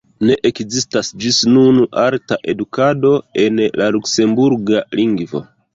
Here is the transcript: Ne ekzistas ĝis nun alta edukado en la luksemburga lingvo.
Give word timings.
Ne 0.27 0.35
ekzistas 0.49 1.11
ĝis 1.25 1.37
nun 1.57 1.77
alta 2.05 2.41
edukado 2.55 3.15
en 3.47 3.65
la 3.83 3.95
luksemburga 3.99 4.87
lingvo. 5.01 5.47